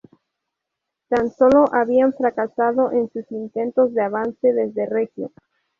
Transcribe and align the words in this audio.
Tan 1.09 1.29
solo 1.29 1.65
habían 1.71 2.11
fracasado 2.13 2.91
en 2.91 3.07
sus 3.11 3.31
intentos 3.31 3.93
de 3.93 4.01
avance 4.01 4.51
desde 4.51 4.87
Reggio. 4.87 5.31